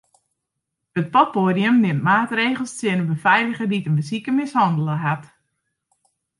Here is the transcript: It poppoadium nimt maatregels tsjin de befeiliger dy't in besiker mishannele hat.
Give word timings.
It 0.99 1.07
poppoadium 1.13 1.77
nimt 1.83 2.05
maatregels 2.09 2.73
tsjin 2.75 2.99
de 3.01 3.05
befeiliger 3.13 3.67
dy't 3.71 3.87
in 3.89 3.97
besiker 3.99 4.33
mishannele 4.39 4.95
hat. 5.05 5.23